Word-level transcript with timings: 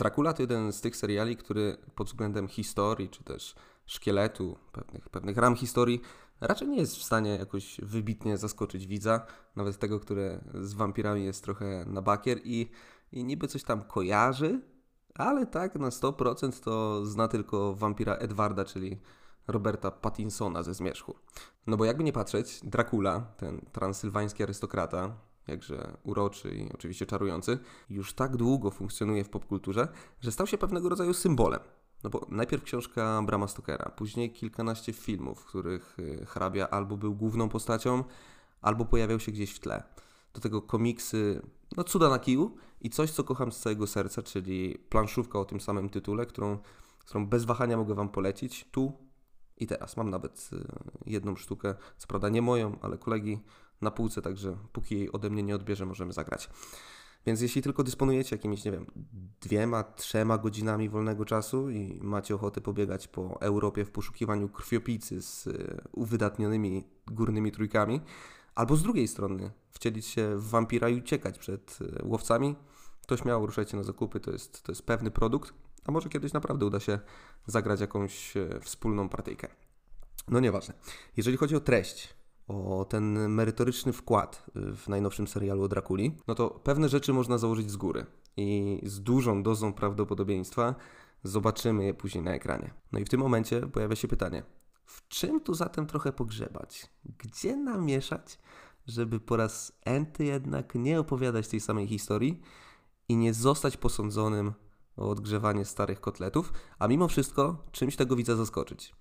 Dracula 0.00 0.32
to 0.32 0.42
jeden 0.42 0.72
z 0.72 0.80
tych 0.80 0.96
seriali, 0.96 1.36
który 1.36 1.76
pod 1.94 2.06
względem 2.06 2.48
historii, 2.48 3.08
czy 3.08 3.24
też 3.24 3.54
szkieletu, 3.86 4.56
pewnych, 4.72 5.08
pewnych 5.08 5.36
ram 5.36 5.56
historii, 5.56 6.00
raczej 6.40 6.68
nie 6.68 6.76
jest 6.76 6.96
w 6.96 7.02
stanie 7.02 7.30
jakoś 7.30 7.80
wybitnie 7.82 8.38
zaskoczyć 8.38 8.86
widza, 8.86 9.26
nawet 9.56 9.78
tego, 9.78 10.00
które 10.00 10.44
z 10.54 10.74
wampirami 10.74 11.24
jest 11.24 11.44
trochę 11.44 11.84
na 11.86 12.02
bakier 12.02 12.38
i, 12.44 12.70
i 13.12 13.24
niby 13.24 13.48
coś 13.48 13.64
tam 13.64 13.82
kojarzy, 13.82 14.60
ale 15.14 15.46
tak 15.46 15.74
na 15.74 15.88
100% 15.88 16.64
to 16.64 17.06
zna 17.06 17.28
tylko 17.28 17.74
wampira 17.74 18.14
Edwarda, 18.14 18.64
czyli 18.64 19.00
Roberta 19.48 19.90
Pattinsona 19.90 20.62
ze 20.62 20.74
Zmierzchu. 20.74 21.14
No 21.66 21.76
bo 21.76 21.84
jakby 21.84 22.04
nie 22.04 22.12
patrzeć, 22.12 22.60
Dracula, 22.62 23.20
ten 23.20 23.60
transylwański 23.72 24.42
arystokrata, 24.42 25.16
jakże 25.50 25.96
uroczy 26.02 26.54
i 26.54 26.72
oczywiście 26.72 27.06
czarujący, 27.06 27.58
już 27.90 28.12
tak 28.12 28.36
długo 28.36 28.70
funkcjonuje 28.70 29.24
w 29.24 29.28
popkulturze, 29.28 29.88
że 30.20 30.32
stał 30.32 30.46
się 30.46 30.58
pewnego 30.58 30.88
rodzaju 30.88 31.14
symbolem. 31.14 31.60
No 32.04 32.10
bo 32.10 32.26
najpierw 32.28 32.62
książka 32.62 33.22
Brama 33.26 33.48
Stokera, 33.48 33.90
później 33.90 34.32
kilkanaście 34.32 34.92
filmów, 34.92 35.40
w 35.40 35.44
których 35.44 35.98
y, 35.98 36.26
hrabia 36.26 36.68
albo 36.68 36.96
był 36.96 37.14
główną 37.14 37.48
postacią, 37.48 38.04
albo 38.60 38.84
pojawiał 38.84 39.20
się 39.20 39.32
gdzieś 39.32 39.52
w 39.52 39.60
tle. 39.60 39.82
Do 40.34 40.40
tego 40.40 40.62
komiksy, 40.62 41.42
no 41.76 41.84
cuda 41.84 42.08
na 42.08 42.18
kiju 42.18 42.56
i 42.80 42.90
coś, 42.90 43.10
co 43.10 43.24
kocham 43.24 43.52
z 43.52 43.58
całego 43.58 43.86
serca, 43.86 44.22
czyli 44.22 44.78
planszówka 44.88 45.38
o 45.38 45.44
tym 45.44 45.60
samym 45.60 45.88
tytule, 45.88 46.26
którą, 46.26 46.58
którą 46.98 47.26
bez 47.26 47.44
wahania 47.44 47.76
mogę 47.76 47.94
Wam 47.94 48.08
polecić 48.08 48.68
tu 48.70 48.92
i 49.56 49.66
teraz. 49.66 49.96
Mam 49.96 50.10
nawet 50.10 50.50
y, 50.52 50.64
jedną 51.06 51.36
sztukę, 51.36 51.74
co 51.96 52.06
prawda 52.06 52.28
nie 52.28 52.42
moją, 52.42 52.78
ale 52.82 52.98
kolegi 52.98 53.40
na 53.80 53.90
półce, 53.90 54.22
także 54.22 54.56
póki 54.72 54.94
jej 54.98 55.12
ode 55.12 55.30
mnie 55.30 55.42
nie 55.42 55.54
odbierze, 55.54 55.86
możemy 55.86 56.12
zagrać. 56.12 56.50
Więc 57.26 57.40
jeśli 57.40 57.62
tylko 57.62 57.84
dysponujecie 57.84 58.36
jakimiś, 58.36 58.64
nie 58.64 58.72
wiem, 58.72 58.86
dwiema, 59.40 59.82
trzema 59.82 60.38
godzinami 60.38 60.88
wolnego 60.88 61.24
czasu 61.24 61.70
i 61.70 62.00
macie 62.02 62.34
ochotę 62.34 62.60
pobiegać 62.60 63.08
po 63.08 63.40
Europie 63.40 63.84
w 63.84 63.90
poszukiwaniu 63.90 64.48
krwiopijcy 64.48 65.22
z 65.22 65.46
y, 65.46 65.80
uwydatnionymi 65.92 66.84
górnymi 67.06 67.52
trójkami, 67.52 68.00
albo 68.54 68.76
z 68.76 68.82
drugiej 68.82 69.08
strony 69.08 69.50
wcielić 69.70 70.06
się 70.06 70.36
w 70.36 70.48
wampira 70.50 70.88
i 70.88 70.98
uciekać 70.98 71.38
przed 71.38 71.78
y, 71.80 72.00
łowcami, 72.04 72.56
to 73.06 73.16
śmiało 73.16 73.46
ruszajcie 73.46 73.76
na 73.76 73.82
zakupy, 73.82 74.20
to 74.20 74.30
jest, 74.30 74.62
to 74.62 74.72
jest 74.72 74.82
pewny 74.82 75.10
produkt, 75.10 75.54
a 75.84 75.92
może 75.92 76.08
kiedyś 76.08 76.32
naprawdę 76.32 76.66
uda 76.66 76.80
się 76.80 76.98
zagrać 77.46 77.80
jakąś 77.80 78.36
y, 78.36 78.60
wspólną 78.60 79.08
partyjkę. 79.08 79.48
No 80.28 80.40
nieważne. 80.40 80.74
Jeżeli 81.16 81.36
chodzi 81.36 81.56
o 81.56 81.60
treść, 81.60 82.19
o 82.50 82.84
ten 82.84 83.28
merytoryczny 83.28 83.92
wkład 83.92 84.44
w 84.54 84.88
najnowszym 84.88 85.28
serialu 85.28 85.62
o 85.62 85.68
Drakuli, 85.68 86.16
no 86.28 86.34
to 86.34 86.50
pewne 86.50 86.88
rzeczy 86.88 87.12
można 87.12 87.38
założyć 87.38 87.70
z 87.70 87.76
góry 87.76 88.06
i 88.36 88.80
z 88.82 89.00
dużą 89.02 89.42
dozą 89.42 89.72
prawdopodobieństwa 89.72 90.74
zobaczymy 91.24 91.84
je 91.84 91.94
później 91.94 92.24
na 92.24 92.34
ekranie. 92.34 92.74
No 92.92 92.98
i 92.98 93.04
w 93.04 93.08
tym 93.08 93.20
momencie 93.20 93.60
pojawia 93.60 93.96
się 93.96 94.08
pytanie, 94.08 94.42
w 94.84 95.08
czym 95.08 95.40
tu 95.40 95.54
zatem 95.54 95.86
trochę 95.86 96.12
pogrzebać? 96.12 96.86
Gdzie 97.18 97.56
namieszać, 97.56 98.38
żeby 98.86 99.20
po 99.20 99.36
raz 99.36 99.72
enty 99.84 100.24
jednak 100.24 100.74
nie 100.74 101.00
opowiadać 101.00 101.48
tej 101.48 101.60
samej 101.60 101.86
historii 101.86 102.40
i 103.08 103.16
nie 103.16 103.34
zostać 103.34 103.76
posądzonym 103.76 104.52
o 104.96 105.10
odgrzewanie 105.10 105.64
starych 105.64 106.00
kotletów, 106.00 106.52
a 106.78 106.88
mimo 106.88 107.08
wszystko 107.08 107.64
czymś 107.72 107.96
tego 107.96 108.16
widza 108.16 108.36
zaskoczyć? 108.36 108.99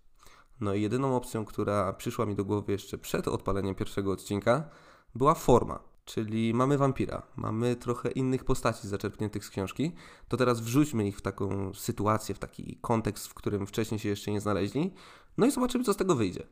No 0.62 0.74
i 0.74 0.82
jedyną 0.82 1.16
opcją, 1.16 1.46
która 1.46 1.94
przyszła 1.94 2.26
mi 2.26 2.36
do 2.36 2.46
głowy 2.46 2.72
jeszcze 2.72 2.98
przed 2.98 3.28
odpaleniem 3.28 3.76
pierwszego 3.76 4.12
odcinka, 4.12 4.70
była 5.16 5.34
forma. 5.34 5.80
Czyli 6.06 6.54
mamy 6.54 6.78
wampira, 6.78 7.22
mamy 7.36 7.76
trochę 7.76 8.12
innych 8.12 8.44
postaci 8.44 8.88
zaczerpniętych 8.88 9.46
z 9.46 9.50
książki, 9.50 9.92
to 10.28 10.38
teraz 10.38 10.62
wrzućmy 10.62 11.08
ich 11.08 11.18
w 11.18 11.22
taką 11.22 11.74
sytuację, 11.74 12.36
w 12.36 12.40
taki 12.40 12.78
kontekst, 12.82 13.28
w 13.28 13.34
którym 13.34 13.68
wcześniej 13.68 14.00
się 14.00 14.10
jeszcze 14.10 14.32
nie 14.32 14.42
znaleźli, 14.42 14.94
no 15.38 15.46
i 15.46 15.52
zobaczymy, 15.52 15.84
co 15.84 15.94
z 15.94 15.98
tego 15.98 16.16
wyjdzie. 16.16 16.44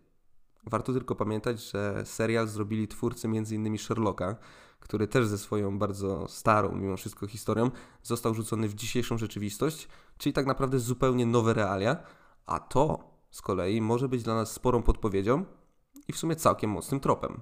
Warto 0.65 0.93
tylko 0.93 1.15
pamiętać, 1.15 1.71
że 1.71 2.05
serial 2.05 2.47
zrobili 2.47 2.87
twórcy 2.87 3.27
m.in. 3.27 3.77
Sherlocka, 3.77 4.35
który 4.79 5.07
też 5.07 5.27
ze 5.27 5.37
swoją 5.37 5.79
bardzo 5.79 6.27
starą, 6.27 6.75
mimo 6.75 6.97
wszystko, 6.97 7.27
historią 7.27 7.71
został 8.03 8.33
rzucony 8.33 8.67
w 8.67 8.73
dzisiejszą 8.73 9.17
rzeczywistość, 9.17 9.87
czyli 10.17 10.33
tak 10.33 10.45
naprawdę 10.45 10.79
zupełnie 10.79 11.25
nowe 11.25 11.53
realia, 11.53 11.97
a 12.45 12.59
to 12.59 13.06
z 13.29 13.41
kolei 13.41 13.81
może 13.81 14.09
być 14.09 14.23
dla 14.23 14.35
nas 14.35 14.51
sporą 14.51 14.83
podpowiedzią 14.83 15.45
i 16.07 16.13
w 16.13 16.17
sumie 16.17 16.35
całkiem 16.35 16.69
mocnym 16.69 16.99
tropem. 16.99 17.41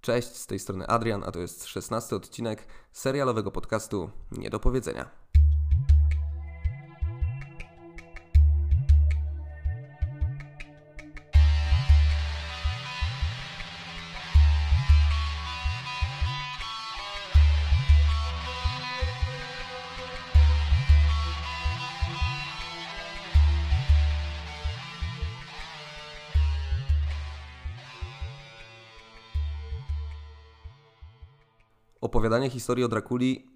Cześć, 0.00 0.36
z 0.36 0.46
tej 0.46 0.58
strony 0.58 0.86
Adrian, 0.86 1.24
a 1.24 1.30
to 1.30 1.38
jest 1.38 1.66
szesnasty 1.66 2.16
odcinek 2.16 2.66
serialowego 2.92 3.50
podcastu 3.50 4.10
Nie 4.32 4.50
do 4.50 4.60
powiedzenia. 4.60 5.19
Opowiadanie 32.10 32.50
historii 32.50 32.84
o 32.84 32.88
Drakuli 32.88 33.46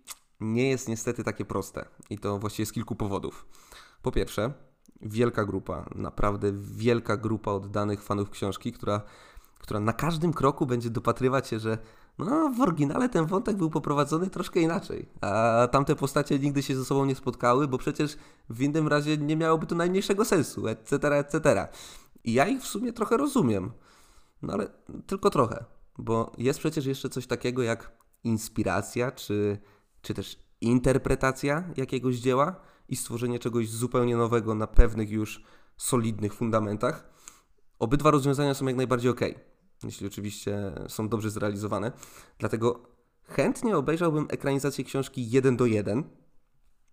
nie 0.41 0.71
jest 0.71 0.89
niestety 0.89 1.25
takie 1.25 1.45
proste. 1.45 1.85
I 2.11 2.19
to 2.19 2.39
właściwie 2.39 2.67
z 2.67 2.73
kilku 2.73 2.95
powodów. 2.95 3.47
Po 4.03 4.13
pierwsze, 4.13 4.53
wielka 5.03 5.45
grupa, 5.45 5.89
naprawdę 5.95 6.53
wielka 6.53 7.17
grupa 7.17 7.51
oddanych 7.51 8.03
fanów 8.03 8.31
książki, 8.31 8.73
która, 8.73 9.03
która 9.59 9.81
na 9.81 9.93
każdym 9.93 10.33
kroku 10.33 10.67
będzie 10.67 10.91
dopatrywać 10.91 11.49
się, 11.49 11.59
że 11.59 11.79
no, 12.19 12.51
w 12.51 12.61
oryginale 12.61 13.09
ten 13.09 13.27
wątek 13.27 13.57
był 13.57 13.71
poprowadzony 13.71 14.31
troszkę 14.31 14.61
inaczej, 14.61 15.09
a 15.21 15.69
tamte 15.73 15.97
postacie 15.97 16.39
nigdy 16.39 16.63
się 16.63 16.77
ze 16.77 16.85
sobą 16.85 17.05
nie 17.05 17.15
spotkały, 17.15 17.69
bo 17.69 17.79
przecież 17.79 18.17
w 18.51 18.63
innym 18.63 18.89
razie 18.89 19.17
nie 19.17 19.37
miałoby 19.37 19.67
to 19.67 19.75
najmniejszego 19.75 20.25
sensu, 20.25 20.69
etc., 20.69 21.19
etc. 21.19 21.69
I 22.25 22.33
ja 22.33 22.47
ich 22.47 22.63
w 22.63 22.67
sumie 22.67 22.93
trochę 22.93 23.17
rozumiem, 23.17 23.73
no 24.43 24.53
ale 24.53 24.67
tylko 25.07 25.31
trochę, 25.31 25.65
bo 25.99 26.33
jest 26.39 26.59
przecież 26.59 26.87
jeszcze 26.87 27.09
coś 27.09 27.27
takiego 27.27 27.63
jak 27.63 28.04
inspiracja, 28.25 29.11
czy, 29.11 29.59
czy 30.03 30.15
też 30.15 30.39
interpretacja 30.61 31.65
jakiegoś 31.77 32.17
dzieła 32.17 32.61
i 32.89 32.97
stworzenie 32.97 33.39
czegoś 33.39 33.69
zupełnie 33.69 34.17
nowego 34.17 34.55
na 34.55 34.67
pewnych 34.67 35.11
już 35.11 35.45
solidnych 35.77 36.35
fundamentach. 36.35 37.11
Obydwa 37.79 38.11
rozwiązania 38.11 38.55
są 38.55 38.67
jak 38.67 38.77
najbardziej 38.77 39.11
ok, 39.11 39.21
jeśli 39.85 40.07
oczywiście 40.07 40.73
są 40.89 41.09
dobrze 41.09 41.31
zrealizowane. 41.31 41.93
Dlatego 42.39 42.83
chętnie 43.25 43.77
obejrzałbym 43.77 44.27
ekranizację 44.31 44.85
książki 44.85 45.31
1 45.31 45.57
do 45.57 45.67
1, 45.67 46.05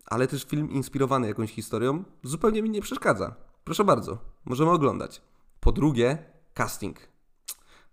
ale 0.06 0.28
też 0.28 0.44
film 0.44 0.72
inspirowany 0.72 1.28
jakąś 1.28 1.52
historią 1.52 2.03
zupełnie 2.24 2.62
mi 2.62 2.69
nie 2.69 2.81
przeszkadza. 2.81 3.36
Proszę 3.63 3.84
bardzo, 3.84 4.18
możemy 4.46 4.72
oglądać. 4.72 5.22
Po 5.59 5.72
drugie, 5.72 6.18
casting. 6.53 6.98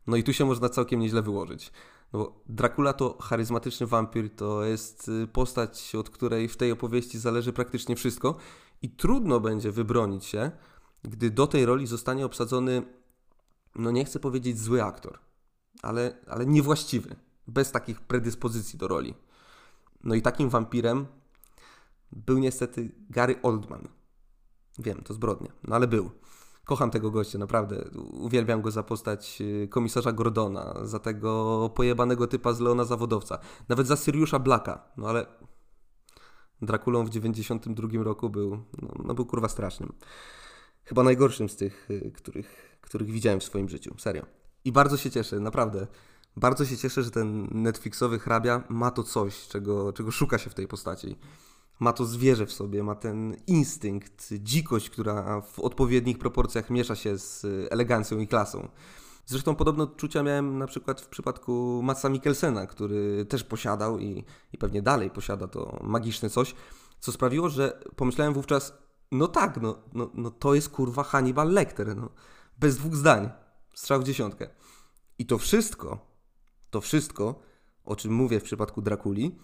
No 0.07 0.17
i 0.17 0.23
tu 0.23 0.33
się 0.33 0.45
można 0.45 0.69
całkiem 0.69 1.01
nieźle 1.01 1.23
wyłożyć. 1.23 1.73
No 2.13 2.19
bo 2.19 2.41
Dracula 2.49 2.93
to 2.93 3.19
charyzmatyczny 3.23 3.87
wampir, 3.87 4.37
to 4.37 4.65
jest 4.65 5.09
y, 5.09 5.27
postać, 5.27 5.95
od 5.95 6.11
której 6.11 6.49
w 6.49 6.57
tej 6.57 6.73
opowieści 6.73 7.19
zależy 7.19 7.53
praktycznie 7.53 7.97
wszystko 7.97 8.37
i 8.83 8.91
trudno 8.91 9.41
będzie 9.41 9.73
wybronić 9.73 10.25
się, 10.25 10.51
gdy 11.03 11.31
do 11.31 11.47
tej 11.47 11.67
roli 11.67 11.87
zostanie 11.87 12.27
obsadzony, 12.27 12.83
no 13.75 13.91
nie 13.91 14.05
chcę 14.05 14.21
powiedzieć 14.21 14.59
zły 14.59 14.83
aktor, 14.83 15.19
ale, 15.83 16.19
ale 16.27 16.47
niewłaściwy, 16.47 17.17
bez 17.47 17.73
takich 17.73 18.01
predyspozycji 18.01 18.79
do 18.79 18.89
roli. 18.89 19.15
No 20.05 20.15
i 20.15 20.23
takim 20.23 20.49
wampirem 20.49 21.07
był 22.13 22.39
niestety 22.39 22.95
Gary 23.11 23.43
Oldman. 23.43 23.89
Wiem, 24.79 25.03
to 25.05 25.15
zbrodnia, 25.15 25.53
no 25.65 25.77
ale 25.77 25.87
był. 25.87 26.11
Kocham 26.69 26.91
tego 26.91 27.11
gościa, 27.11 27.39
naprawdę. 27.39 27.85
Uwielbiam 28.13 28.63
go 28.63 28.71
za 28.71 28.83
postać 28.83 29.39
y, 29.41 29.69
komisarza 29.71 30.13
Gordona, 30.13 30.75
za 30.83 30.99
tego 30.99 31.71
pojebanego 31.75 32.27
typa 32.27 32.53
z 32.53 32.61
Leona 32.61 32.85
Zawodowca, 32.85 33.39
nawet 33.69 33.87
za 33.87 33.97
Siriusza 33.97 34.39
Blacka. 34.39 34.93
No 34.97 35.09
ale 35.09 35.27
Drakulą 36.63 37.05
w 37.05 37.11
92 37.11 37.89
roku 38.05 38.31
był, 38.31 38.51
no, 38.83 38.89
no, 39.05 39.15
był 39.15 39.27
kurwa 39.27 39.49
strasznym. 39.49 39.93
Chyba 40.85 41.03
najgorszym 41.03 41.49
z 41.49 41.57
tych, 41.57 41.91
y, 41.91 42.13
których, 42.15 42.79
których 42.81 43.11
widziałem 43.11 43.41
w 43.41 43.45
swoim 43.45 43.69
życiu. 43.69 43.95
Serio. 43.99 44.27
I 44.65 44.73
bardzo 44.73 44.97
się 44.97 45.11
cieszę, 45.11 45.41
naprawdę. 45.41 45.87
Bardzo 46.37 46.65
się 46.65 46.77
cieszę, 46.77 47.03
że 47.03 47.11
ten 47.11 47.49
Netflixowy 47.51 48.19
hrabia 48.19 48.63
ma 48.69 48.91
to 48.91 49.03
coś, 49.03 49.49
czego, 49.49 49.93
czego 49.93 50.11
szuka 50.11 50.39
się 50.39 50.51
w 50.51 50.55
tej 50.55 50.69
postaci 50.69 51.17
ma 51.81 51.93
to 51.93 52.05
zwierzę 52.05 52.47
w 52.47 52.53
sobie, 52.53 52.83
ma 52.83 52.95
ten 52.95 53.37
instynkt, 53.47 54.29
dzikość, 54.33 54.91
która 54.91 55.41
w 55.41 55.59
odpowiednich 55.61 56.19
proporcjach 56.19 56.71
miesza 56.71 56.97
się 56.97 57.19
z 57.19 57.47
elegancją 57.71 58.19
i 58.19 58.29
klasą. 58.29 58.69
Zresztą 59.27 59.55
podobne 59.55 59.85
odczucia 59.85 60.23
miałem 60.23 60.59
na 60.59 60.67
przykład 60.67 61.01
w 61.01 61.09
przypadku 61.09 61.81
Matsa 61.85 62.09
Mikkelsena, 62.09 62.67
który 62.67 63.25
też 63.25 63.45
posiadał 63.45 63.99
i, 63.99 64.25
i 64.53 64.59
pewnie 64.59 64.83
dalej 64.83 65.11
posiada 65.11 65.49
to 65.49 65.81
magiczne 65.83 66.31
coś, 66.31 66.55
co 67.01 67.13
sprawiło, 67.13 67.49
że 67.49 67.81
pomyślałem 67.97 68.35
wówczas, 68.35 68.73
no 69.13 69.29
tak, 69.29 69.61
no, 69.61 69.83
no, 69.95 70.11
no 70.15 70.31
to 70.31 70.55
jest 70.55 70.69
kurwa 70.69 71.03
Hannibal 71.03 71.51
Lecter, 71.51 71.97
no. 71.97 72.09
Bez 72.59 72.77
dwóch 72.77 72.97
zdań. 72.97 73.31
Strzał 73.75 74.01
w 74.01 74.05
dziesiątkę. 74.05 74.49
I 75.19 75.27
to 75.27 75.39
wszystko, 75.39 75.99
to 76.71 76.81
wszystko, 76.81 77.41
o 77.85 77.97
czym 77.97 78.13
mówię 78.13 78.41
w 78.41 78.43
przypadku 78.43 78.83
Drakuli, 78.83 79.39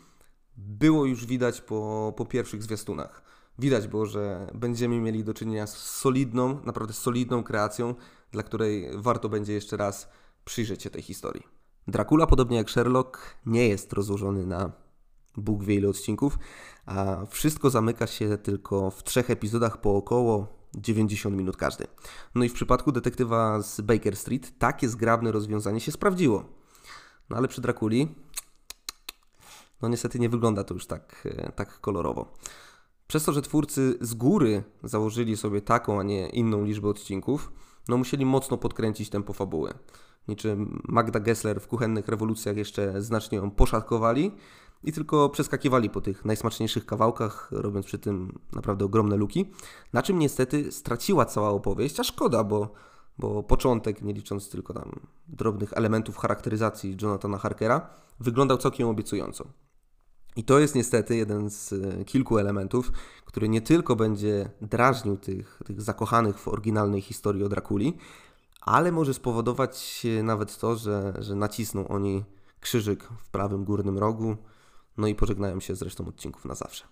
było 0.57 1.07
już 1.07 1.27
widać 1.27 1.61
po, 1.61 2.13
po 2.17 2.27
pierwszych 2.27 2.63
zwiastunach. 2.63 3.23
Widać 3.59 3.89
było, 3.89 4.07
że 4.07 4.51
będziemy 4.55 5.01
mieli 5.01 5.25
do 5.25 5.35
czynienia 5.35 5.67
z 5.67 5.77
solidną, 5.77 6.61
naprawdę 6.65 6.93
solidną 6.93 7.43
kreacją, 7.43 7.95
dla 8.33 8.43
której 8.43 8.89
warto 8.95 9.29
będzie 9.29 9.53
jeszcze 9.53 9.77
raz 9.77 10.09
przyjrzeć 10.45 10.83
się 10.83 10.91
tej 10.91 11.03
historii. 11.03 11.43
Dracula, 11.89 12.27
podobnie 12.27 12.57
jak 12.57 12.71
Sherlock, 12.71 13.19
nie 13.47 13.69
jest 13.69 13.93
rozłożony 13.93 14.47
na 14.47 14.73
Bóg 15.37 15.65
wie 15.65 15.75
ile 15.75 15.89
odcinków, 15.89 16.39
a 16.87 17.27
wszystko 17.27 17.71
zamyka 17.71 18.07
się 18.07 18.39
tylko 18.39 18.91
w 18.91 19.03
trzech 19.03 19.31
epizodach 19.31 19.81
po 19.81 19.97
około 19.97 20.47
90 20.75 21.37
minut 21.37 21.57
każdy. 21.57 21.87
No 22.35 22.45
i 22.45 22.49
w 22.49 22.53
przypadku 22.53 22.93
detektywa 22.93 23.63
z 23.63 23.81
Baker 23.81 24.17
Street 24.17 24.59
takie 24.59 24.89
zgrabne 24.89 25.33
rozwiązanie 25.33 25.81
się 25.81 25.93
sprawdziło. 25.93 26.45
No 27.31 27.37
ale 27.37 27.49
przy 27.49 27.61
Drakuli, 27.61 28.15
no 29.85 29.89
niestety 29.89 30.19
nie 30.19 30.29
wygląda 30.29 30.65
to 30.65 30.75
już 30.75 30.87
tak, 30.87 31.29
e, 31.39 31.53
tak 31.53 31.81
kolorowo. 31.81 32.33
Przez 33.07 33.25
to, 33.25 33.33
że 33.33 33.43
twórcy 33.43 33.99
z 34.01 34.15
góry 34.15 34.63
założyli 34.85 35.37
sobie 35.37 35.61
taką, 35.61 36.01
a 36.01 36.03
nie 36.03 36.29
inną 36.29 36.65
liczbę 36.65 36.89
odcinków, 36.89 37.53
no 37.89 37.97
musieli 37.97 38.27
mocno 38.27 38.59
podkręcić 38.59 39.11
tempo 39.11 39.33
fabuły. 39.33 39.75
Niczym 40.29 40.83
Magda 40.89 41.21
Gessler 41.21 41.61
w 41.61 41.69
kuchennych 41.69 42.09
rewolucjach 42.09 42.57
jeszcze 42.57 43.03
znacznie 43.03 43.39
ją 43.39 43.51
poszatkowali 43.51 44.33
i 44.85 44.93
tylko 44.93 45.29
przeskakiwali 45.29 45.91
po 45.91 46.01
tych 46.01 46.25
najsmaczniejszych 46.25 46.87
kawałkach, 46.87 47.49
robiąc 47.53 47.87
przy 47.87 47.99
tym 47.99 48.39
naprawdę 48.53 48.85
ogromne 48.85 49.17
luki. 49.17 49.53
Na 49.93 50.03
czym 50.03 50.19
niestety 50.19 50.73
straciła 50.73 51.25
cała 51.25 51.51
opowieść, 51.51 52.01
a 52.01 52.05
szkoda, 52.05 52.45
bo, 52.45 52.73
bo 53.19 53.43
początek, 53.43 54.03
nie 54.03 54.13
licząc 54.13 54.51
tylko 54.51 54.75
tam 54.75 55.01
drobnych 55.29 55.73
elementów 55.73 56.17
charakteryzacji 56.17 56.97
Jonathana 57.03 57.39
Harkera, 57.39 57.91
wyglądał 58.21 58.59
całkiem 58.59 58.89
obiecująco. 58.89 59.45
I 60.37 60.45
to 60.45 60.59
jest 60.59 60.75
niestety 60.75 61.17
jeden 61.17 61.51
z 61.51 61.73
e, 61.73 62.05
kilku 62.05 62.39
elementów, 62.39 62.93
który 63.25 63.49
nie 63.49 63.61
tylko 63.61 63.97
będzie 63.97 64.51
drażnił 64.61 65.17
tych, 65.17 65.61
tych 65.67 65.83
zakochanych 65.83 66.39
w 66.39 66.49
oryginalnej 66.49 67.01
historii 67.01 67.45
o 67.45 67.49
Drakuli, 67.49 67.99
ale 68.61 68.93
może 68.93 69.15
spowodować 69.15 70.07
nawet 70.23 70.59
to, 70.59 70.77
że, 70.77 71.15
że 71.19 71.35
nacisną 71.35 71.89
oni 71.89 72.25
krzyżyk 72.61 73.05
w 73.05 73.29
prawym 73.29 73.65
górnym 73.65 73.99
rogu, 73.99 74.37
no 74.97 75.07
i 75.07 75.15
pożegnają 75.15 75.61
się 75.61 75.77
z 75.77 75.83
resztą 75.83 76.09
odcinków 76.09 76.45
na 76.45 76.55
zawsze. 76.55 76.85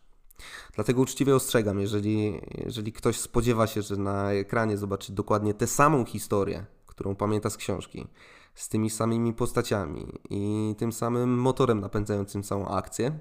Dlatego 0.74 1.02
uczciwie 1.02 1.36
ostrzegam, 1.36 1.80
jeżeli, 1.80 2.40
jeżeli 2.64 2.92
ktoś 2.92 3.20
spodziewa 3.20 3.66
się, 3.66 3.82
że 3.82 3.96
na 3.96 4.32
ekranie 4.32 4.78
zobaczy 4.78 5.12
dokładnie 5.12 5.54
tę 5.54 5.66
samą 5.66 6.04
historię, 6.04 6.66
którą 6.86 7.16
pamięta 7.16 7.50
z 7.50 7.56
książki, 7.56 8.06
z 8.54 8.68
tymi 8.68 8.90
samymi 8.90 9.32
postaciami 9.32 10.06
i 10.30 10.74
tym 10.78 10.92
samym 10.92 11.38
motorem 11.38 11.80
napędzającym 11.80 12.42
całą 12.42 12.68
akcję, 12.68 13.18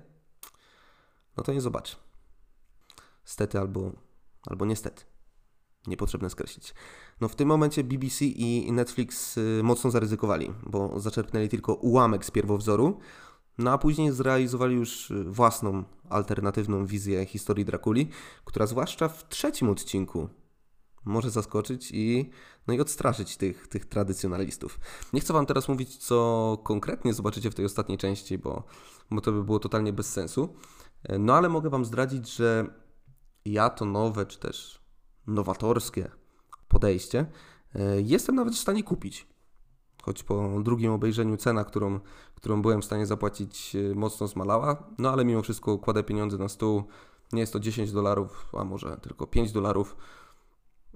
no 1.42 1.46
to 1.46 1.54
nie 1.54 1.62
zobaczy. 1.62 1.96
Stety 3.24 3.60
albo, 3.60 3.92
albo 4.48 4.66
niestety. 4.66 5.04
Niepotrzebne 5.88 6.30
skreślić. 6.30 6.74
No 7.22 7.28
w 7.28 7.36
tym 7.36 7.48
momencie 7.48 7.84
BBC 7.84 8.26
i 8.26 8.72
Netflix 8.72 9.38
y, 9.38 9.62
mocno 9.64 9.92
zaryzykowali, 9.92 10.54
bo 10.64 11.00
zaczerpnęli 11.00 11.50
tylko 11.50 11.74
ułamek 11.74 12.26
z 12.26 12.32
pierwowzoru, 12.32 13.00
no 13.58 13.72
a 13.72 13.78
później 13.78 14.12
zrealizowali 14.12 14.76
już 14.76 15.12
y, 15.12 15.24
własną, 15.24 15.84
alternatywną 16.10 16.86
wizję 16.86 17.26
historii 17.26 17.66
Drakuli, 17.66 18.10
która 18.46 18.68
zwłaszcza 18.68 19.08
w 19.08 19.30
trzecim 19.30 19.70
odcinku 19.70 20.30
może 21.06 21.32
zaskoczyć 21.32 21.92
i, 21.94 22.30
no 22.68 22.74
i 22.74 22.80
odstraszyć 22.80 23.38
tych, 23.38 23.68
tych 23.68 23.86
tradycjonalistów. 23.86 24.80
Nie 25.14 25.22
chcę 25.22 25.34
Wam 25.34 25.46
teraz 25.46 25.68
mówić, 25.68 25.98
co 25.98 26.58
konkretnie 26.64 27.14
zobaczycie 27.14 27.52
w 27.52 27.56
tej 27.56 27.66
ostatniej 27.66 27.98
części, 27.98 28.38
bo, 28.38 28.64
bo 29.12 29.22
to 29.22 29.32
by 29.32 29.44
było 29.44 29.60
totalnie 29.60 29.94
bez 29.94 30.14
sensu. 30.14 30.56
E, 31.03 31.19
no 31.19 31.33
ale 31.33 31.50
mogę 31.50 31.69
Wam 31.69 31.86
zdradzić, 31.86 32.36
że 32.36 32.65
ja 33.45 33.69
to 33.69 33.86
nowe, 33.86 34.25
czy 34.25 34.39
też 34.39 34.81
nowatorskie 35.27 36.12
podejście 36.68 37.25
e, 37.75 38.01
jestem 38.01 38.36
nawet 38.36 38.53
w 38.53 38.59
stanie 38.59 38.83
kupić. 38.83 39.27
Choć 40.03 40.24
po 40.24 40.62
drugim 40.63 40.92
obejrzeniu 40.92 41.38
cena, 41.38 41.63
którą, 41.63 42.00
którą 42.36 42.62
byłem 42.62 42.81
w 42.81 42.86
stanie 42.86 43.06
zapłacić, 43.06 43.75
e, 43.75 43.95
mocno 43.95 44.27
zmalała. 44.27 44.83
No 44.98 45.12
ale 45.12 45.25
mimo 45.25 45.42
wszystko 45.42 45.77
kładę 45.77 46.03
pieniądze 46.03 46.38
na 46.38 46.50
stół. 46.50 46.83
Nie 47.33 47.39
jest 47.42 47.54
to 47.54 47.59
10 47.59 47.92
dolarów, 47.92 48.51
a 48.57 48.63
może 48.63 48.97
tylko 48.97 49.27
5 49.27 49.51
dolarów. 49.51 49.97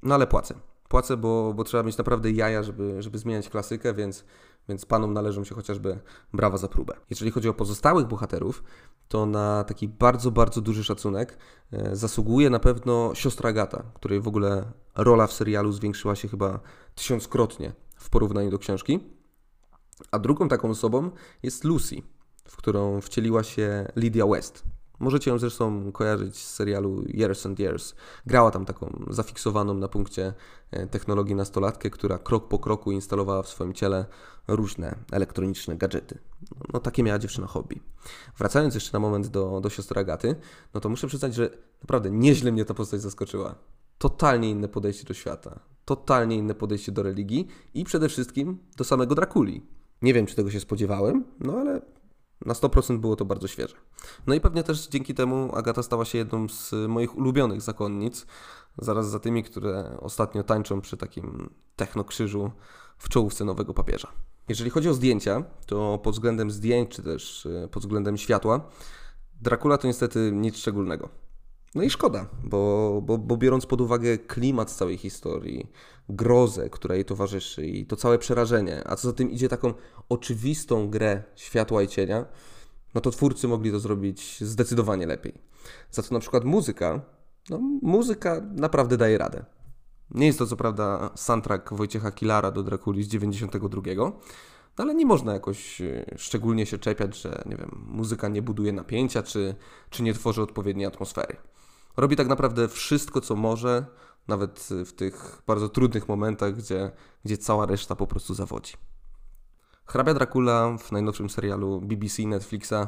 No 0.03 0.15
ale 0.15 0.27
płacę. 0.27 0.55
Płacę, 0.89 1.17
bo, 1.17 1.53
bo 1.53 1.63
trzeba 1.63 1.83
mieć 1.83 1.97
naprawdę 1.97 2.31
jaja, 2.31 2.63
żeby, 2.63 3.01
żeby 3.01 3.17
zmieniać 3.17 3.49
klasykę, 3.49 3.93
więc, 3.93 4.25
więc 4.69 4.85
panom 4.85 5.13
należą 5.13 5.43
się 5.43 5.55
chociażby 5.55 5.99
brawa 6.33 6.57
za 6.57 6.67
próbę. 6.67 6.93
Jeżeli 7.09 7.31
chodzi 7.31 7.49
o 7.49 7.53
pozostałych 7.53 8.07
bohaterów, 8.07 8.63
to 9.07 9.25
na 9.25 9.63
taki 9.63 9.87
bardzo, 9.87 10.31
bardzo 10.31 10.61
duży 10.61 10.83
szacunek 10.83 11.37
e, 11.71 11.95
zasługuje 11.95 12.49
na 12.49 12.59
pewno 12.59 13.15
siostra 13.15 13.49
Agata, 13.49 13.83
której 13.93 14.19
w 14.19 14.27
ogóle 14.27 14.71
rola 14.95 15.27
w 15.27 15.33
serialu 15.33 15.71
zwiększyła 15.71 16.15
się 16.15 16.27
chyba 16.27 16.59
tysiąckrotnie 16.95 17.73
w 17.95 18.09
porównaniu 18.09 18.51
do 18.51 18.59
książki. 18.59 18.99
A 20.11 20.19
drugą 20.19 20.47
taką 20.47 20.69
osobą 20.69 21.11
jest 21.43 21.63
Lucy, 21.63 22.01
w 22.47 22.57
którą 22.57 23.01
wcieliła 23.01 23.43
się 23.43 23.91
Lydia 23.95 24.25
West. 24.27 24.63
Możecie 24.99 25.31
ją 25.31 25.39
zresztą 25.39 25.91
kojarzyć 25.91 26.37
z 26.37 26.53
serialu 26.53 27.03
Years 27.07 27.45
and 27.45 27.59
Years. 27.59 27.95
Grała 28.25 28.51
tam 28.51 28.65
taką 28.65 29.05
zafiksowaną 29.09 29.73
na 29.73 29.87
punkcie 29.87 30.33
e, 30.71 30.87
technologii 30.87 31.35
nastolatkę, 31.35 31.89
która 31.89 32.17
krok 32.17 32.47
po 32.47 32.59
kroku 32.59 32.91
instalowała 32.91 33.43
w 33.43 33.49
swoim 33.49 33.73
ciele 33.73 34.05
różne 34.47 34.95
elektroniczne 35.11 35.75
gadżety. 35.75 36.19
No 36.73 36.79
takie 36.79 37.03
miała 37.03 37.19
dziewczyna 37.19 37.47
hobby. 37.47 37.79
Wracając 38.37 38.75
jeszcze 38.75 38.89
na 38.93 38.99
moment 38.99 39.27
do, 39.27 39.61
do 39.61 39.69
siostry 39.69 39.99
Agaty, 39.99 40.35
no 40.73 40.81
to 40.81 40.89
muszę 40.89 41.07
przyznać, 41.07 41.35
że 41.35 41.49
naprawdę 41.81 42.11
nieźle 42.11 42.51
mnie 42.51 42.65
ta 42.65 42.73
postać 42.73 43.01
zaskoczyła. 43.01 43.55
Totalnie 43.97 44.49
inne 44.49 44.67
podejście 44.67 45.03
do 45.03 45.13
świata, 45.13 45.59
totalnie 45.85 46.35
inne 46.35 46.55
podejście 46.55 46.91
do 46.91 47.03
religii 47.03 47.47
i 47.73 47.83
przede 47.83 48.09
wszystkim 48.09 48.57
do 48.77 48.83
samego 48.83 49.15
Drakuli. 49.15 49.61
Nie 50.01 50.13
wiem, 50.13 50.25
czy 50.25 50.35
tego 50.35 50.51
się 50.51 50.59
spodziewałem, 50.59 51.23
no 51.39 51.53
ale 51.53 51.81
na 52.45 52.53
100% 52.53 52.97
było 52.97 53.15
to 53.15 53.25
bardzo 53.25 53.47
świeże. 53.47 53.75
No 54.27 54.33
i 54.33 54.41
pewnie 54.41 54.63
też 54.63 54.87
dzięki 54.87 55.13
temu 55.13 55.55
Agata 55.55 55.83
stała 55.83 56.05
się 56.05 56.17
jedną 56.17 56.49
z 56.49 56.73
moich 56.87 57.17
ulubionych 57.17 57.61
zakonnic, 57.61 58.25
zaraz 58.77 59.09
za 59.09 59.19
tymi, 59.19 59.43
które 59.43 59.97
ostatnio 59.99 60.43
tańczą 60.43 60.81
przy 60.81 60.97
takim 60.97 61.49
technokrzyżu 61.75 62.51
w 62.97 63.09
czołówce 63.09 63.45
nowego 63.45 63.73
papieża. 63.73 64.07
Jeżeli 64.49 64.69
chodzi 64.69 64.89
o 64.89 64.93
zdjęcia, 64.93 65.43
to 65.65 65.99
pod 66.03 66.13
względem 66.13 66.51
zdjęć, 66.51 66.89
czy 66.89 67.03
też 67.03 67.45
e, 67.45 67.67
pod 67.67 67.83
względem 67.83 68.17
światła, 68.17 68.69
Dracula 69.41 69.77
to 69.77 69.87
niestety 69.87 70.31
nic 70.33 70.57
szczególnego. 70.57 71.09
No 71.75 71.83
i 71.83 71.89
szkoda, 71.89 72.25
bo, 72.43 73.01
bo, 73.03 73.17
bo 73.17 73.37
biorąc 73.37 73.65
pod 73.65 73.81
uwagę 73.81 74.17
klimat 74.17 74.71
całej 74.71 74.97
historii, 74.97 75.71
grozę, 76.09 76.69
która 76.69 76.95
jej 76.95 77.05
towarzyszy 77.05 77.67
i 77.67 77.85
to 77.85 77.95
całe 77.95 78.17
przerażenie, 78.17 78.81
a 78.85 78.95
co 78.95 79.07
za 79.07 79.13
tym 79.13 79.31
idzie 79.31 79.49
taką 79.49 79.73
oczywistą 80.09 80.89
grę 80.89 81.23
światła 81.35 81.83
i 81.83 81.87
cienia, 81.87 82.25
no 82.93 83.01
to 83.01 83.11
twórcy 83.11 83.47
mogli 83.47 83.71
to 83.71 83.79
zrobić 83.79 84.41
zdecydowanie 84.41 85.07
lepiej. 85.07 85.33
Za 85.91 86.03
to 86.03 86.13
na 86.13 86.19
przykład 86.19 86.43
muzyka, 86.43 87.01
no 87.49 87.59
muzyka 87.81 88.41
naprawdę 88.55 88.97
daje 88.97 89.17
radę. 89.17 89.45
Nie 90.11 90.27
jest 90.27 90.39
to 90.39 90.47
co 90.47 90.55
prawda 90.55 91.09
soundtrack 91.15 91.73
Wojciecha 91.73 92.11
Kilara 92.11 92.51
do 92.51 92.63
Drakuli 92.63 93.03
z 93.03 93.07
92, 93.07 93.81
no 93.97 94.83
ale 94.83 94.95
nie 94.95 95.05
można 95.05 95.33
jakoś 95.33 95.81
e, 95.81 96.05
szczególnie 96.17 96.65
się 96.65 96.77
czepiać, 96.77 97.21
że 97.21 97.43
nie 97.45 97.55
wiem, 97.55 97.85
muzyka 97.87 98.27
nie 98.27 98.41
buduje 98.41 98.73
napięcia, 98.73 99.23
czy, 99.23 99.55
czy 99.89 100.03
nie 100.03 100.13
tworzy 100.13 100.41
odpowiedniej 100.41 100.85
atmosfery. 100.85 101.37
Robi 101.97 102.15
tak 102.15 102.27
naprawdę 102.27 102.67
wszystko, 102.67 103.21
co 103.21 103.35
może, 103.35 103.85
nawet 104.27 104.69
w 104.85 104.93
tych 104.93 105.41
bardzo 105.47 105.69
trudnych 105.69 106.07
momentach, 106.07 106.55
gdzie, 106.55 106.91
gdzie 107.25 107.37
cała 107.37 107.65
reszta 107.65 107.95
po 107.95 108.07
prostu 108.07 108.33
zawodzi. 108.33 108.73
Hrabia 109.85 110.13
Dracula 110.13 110.77
w 110.77 110.91
najnowszym 110.91 111.29
serialu 111.29 111.81
BBC 111.81 112.23
Netflixa 112.23 112.87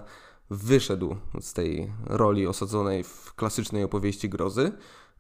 wyszedł 0.50 1.16
z 1.42 1.54
tej 1.54 1.94
roli 2.06 2.48
osadzonej 2.48 3.04
w 3.04 3.34
klasycznej 3.36 3.84
opowieści 3.84 4.30
grozy, 4.30 4.72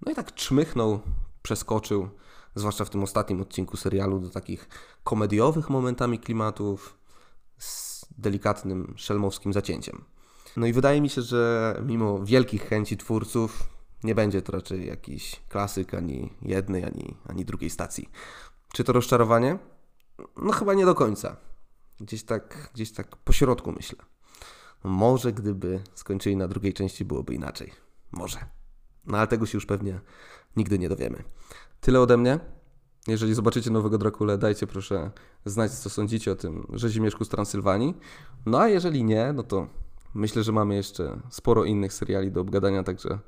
no 0.06 0.12
i 0.12 0.16
tak 0.16 0.34
czmychnął, 0.36 1.00
przeskoczył, 1.42 2.10
zwłaszcza 2.56 2.86
w 2.86 2.90
tym 2.90 3.04
ostatnim 3.04 3.42
odcinku 3.42 3.78
serialu, 3.78 4.20
do 4.20 4.30
takich 4.30 4.70
komediowych 5.04 5.70
momentami 5.70 6.20
klimatów 6.20 6.98
z 7.58 8.06
delikatnym 8.18 8.94
szelmowskim 8.98 9.54
zacięciem. 9.54 10.06
No 10.58 10.66
i 10.66 10.74
wydaje 10.74 11.02
mi 11.02 11.10
się, 11.10 11.22
że 11.22 11.76
mimo 11.86 12.26
wielkich 12.26 12.64
chęci 12.64 12.98
twórców, 12.98 13.70
nie 14.04 14.16
będzie 14.16 14.42
to 14.42 14.52
raczej 14.52 14.88
jakiś 14.88 15.42
klasyk 15.50 15.94
ani 15.94 16.34
jednej, 16.42 16.86
ani, 16.86 17.18
ani 17.26 17.46
drugiej 17.46 17.70
stacji. 17.70 18.10
Czy 18.74 18.84
to 18.84 18.94
rozczarowanie? 18.94 19.60
No 20.38 20.52
chyba 20.52 20.74
nie 20.74 20.86
do 20.86 20.96
końca. 20.96 21.38
Gdzieś 22.00 22.24
tak, 22.24 22.70
gdzieś 22.74 22.92
tak 22.92 23.16
po 23.16 23.34
środku 23.34 23.72
myślę. 23.72 24.00
No 24.84 24.90
może 24.90 25.34
gdyby 25.34 25.82
skończyli 25.96 26.36
na 26.36 26.48
drugiej 26.48 26.74
części 26.74 27.06
byłoby 27.06 27.34
inaczej. 27.34 27.72
Może. 28.12 28.40
No 29.06 29.18
ale 29.18 29.28
tego 29.28 29.46
się 29.46 29.58
już 29.58 29.66
pewnie 29.66 30.00
nigdy 30.56 30.80
nie 30.80 30.90
dowiemy. 30.90 31.24
Tyle 31.82 32.02
ode 32.02 32.18
mnie. 32.18 32.40
Jeżeli 33.08 33.34
zobaczycie 33.34 33.72
nowego 33.72 33.98
Drakule, 33.98 34.38
dajcie 34.38 34.68
proszę 34.68 35.12
znać, 35.46 35.72
co 35.72 35.90
sądzicie 35.90 36.32
o 36.32 36.36
tym 36.36 36.68
Rzezimieszku 36.74 37.26
z 37.26 37.30
Transylwanii. 37.30 37.98
No 38.46 38.60
a 38.60 38.68
jeżeli 38.68 39.04
nie, 39.04 39.34
no 39.34 39.44
to 39.44 39.68
myślę, 40.14 40.44
że 40.44 40.52
mamy 40.52 40.76
jeszcze 40.76 41.20
sporo 41.30 41.66
innych 41.66 41.94
seriali 41.94 42.32
do 42.32 42.42
obgadania, 42.42 42.84
także 42.84 43.20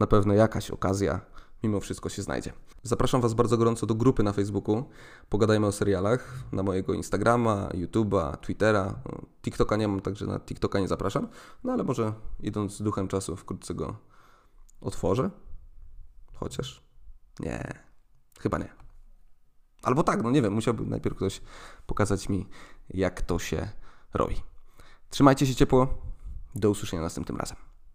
na 0.00 0.06
pewno 0.06 0.34
jakaś 0.34 0.70
okazja 0.70 1.20
mimo 1.62 1.80
wszystko 1.80 2.08
się 2.08 2.22
znajdzie. 2.22 2.52
Zapraszam 2.82 3.20
Was 3.20 3.34
bardzo 3.34 3.58
gorąco 3.58 3.86
do 3.86 3.94
grupy 3.94 4.22
na 4.22 4.32
Facebooku. 4.32 4.84
Pogadajmy 5.28 5.66
o 5.66 5.72
serialach 5.72 6.34
na 6.52 6.62
mojego 6.62 6.94
Instagrama, 6.94 7.68
YouTube'a, 7.68 8.36
Twittera. 8.36 8.94
TikToka 9.42 9.76
nie 9.76 9.88
mam, 9.88 10.00
także 10.00 10.26
na 10.26 10.40
TikToka 10.40 10.80
nie 10.80 10.88
zapraszam. 10.88 11.28
No 11.64 11.72
ale 11.72 11.84
może 11.84 12.12
idąc 12.40 12.76
z 12.76 12.82
duchem 12.82 13.08
czasu 13.08 13.36
wkrótce 13.36 13.74
go 13.74 13.96
otworzę. 14.80 15.30
Chociaż 16.34 16.82
nie, 17.40 17.84
chyba 18.40 18.58
nie. 18.58 18.72
Albo 19.82 20.02
tak, 20.02 20.22
no 20.22 20.30
nie 20.30 20.42
wiem, 20.42 20.52
musiałby 20.52 20.86
najpierw 20.86 21.16
ktoś 21.16 21.40
pokazać 21.86 22.28
mi, 22.28 22.48
jak 22.90 23.22
to 23.22 23.38
się 23.38 23.68
robi. 24.14 24.36
Trzymajcie 25.10 25.46
się 25.46 25.54
ciepło. 25.54 25.88
Do 26.54 26.70
usłyszenia 26.70 27.02
następnym 27.02 27.36
razem. 27.36 27.71